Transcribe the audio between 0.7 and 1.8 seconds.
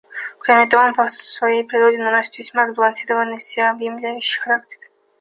он по своей